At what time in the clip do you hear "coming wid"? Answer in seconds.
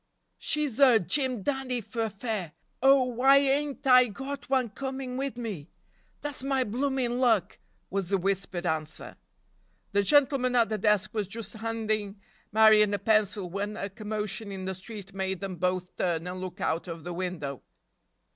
4.69-5.37